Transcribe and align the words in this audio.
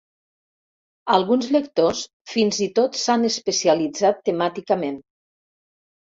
Alguns 1.17 1.49
lectors 1.55 2.01
fins 2.31 2.63
i 2.67 2.69
tot 2.81 2.99
s'han 3.03 3.29
especialitzat 3.31 4.27
temàticament. 4.33 4.99